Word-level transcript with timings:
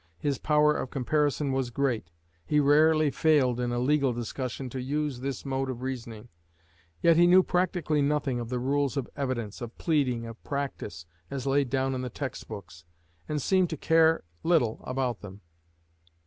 His 0.17 0.39
power 0.39 0.73
of 0.75 0.89
comparison 0.89 1.51
was 1.51 1.69
great. 1.69 2.09
He 2.43 2.59
rarely 2.59 3.11
failed 3.11 3.59
in 3.59 3.71
a 3.71 3.77
legal 3.77 4.13
discussion 4.13 4.67
to 4.71 4.81
use 4.81 5.19
this 5.19 5.45
mode 5.45 5.69
of 5.69 5.83
reasoning. 5.83 6.29
Yet 7.03 7.17
he 7.17 7.27
knew 7.27 7.43
practically 7.43 8.01
nothing 8.01 8.39
of 8.39 8.49
the 8.49 8.57
rules 8.57 8.97
of 8.97 9.07
evidence, 9.15 9.61
of 9.61 9.77
pleading, 9.77 10.25
of 10.25 10.43
practice, 10.43 11.05
as 11.29 11.45
laid 11.45 11.69
down 11.69 11.93
in 11.93 12.01
the 12.01 12.09
text 12.09 12.47
books, 12.47 12.83
and 13.29 13.39
seemed 13.39 13.69
to 13.69 13.77
care 13.77 14.23
little 14.43 14.81
about 14.87 15.21
them. 15.21 15.41